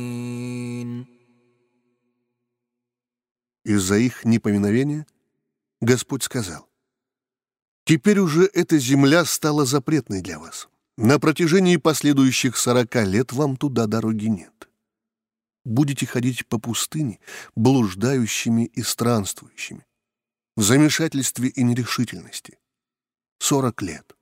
[3.65, 5.07] Из-за их непоминовения
[5.83, 6.69] Господь сказал,
[7.85, 10.69] «Теперь уже эта земля стала запретной для вас.
[10.98, 14.70] На протяжении последующих сорока лет вам туда дороги нет.
[15.66, 17.20] Будете ходить по пустыне,
[17.56, 19.88] блуждающими и странствующими,
[20.56, 22.60] в замешательстве и нерешительности.
[23.40, 24.16] Сорок лет.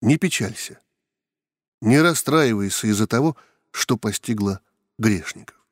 [0.00, 0.80] Не печалься,
[1.80, 3.36] не расстраивайся из-за того,
[3.72, 4.60] что постигло
[4.98, 5.63] грешников.